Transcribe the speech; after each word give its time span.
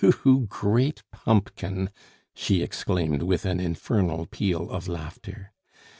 "You 0.25 0.47
great 0.49 1.03
pumpkin!" 1.11 1.91
she 2.33 2.63
exclaimed, 2.63 3.21
with 3.21 3.45
an 3.45 3.59
infernal 3.59 4.25
peal 4.25 4.67
of 4.71 4.87
laughter. 4.87 5.51